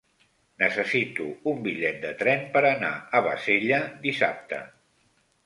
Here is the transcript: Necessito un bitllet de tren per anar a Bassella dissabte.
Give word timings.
Necessito 0.61 1.25
un 1.51 1.59
bitllet 1.67 1.99
de 2.07 2.13
tren 2.23 2.41
per 2.57 2.65
anar 2.71 2.91
a 3.19 3.23
Bassella 3.29 3.83
dissabte. 4.09 4.65